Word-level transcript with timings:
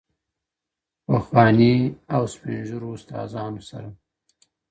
پخواني 1.05 1.73
او 2.15 2.23
سپینږېرو 2.33 2.89
استادانو 2.95 3.61
سره 3.69 3.89